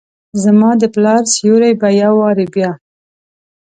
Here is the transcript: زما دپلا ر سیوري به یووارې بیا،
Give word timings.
زما 0.43 0.71
دپلا 0.83 1.15
ر 1.23 1.25
سیوري 1.33 1.71
به 1.81 1.89
یووارې 2.01 2.45
بیا، 2.53 2.71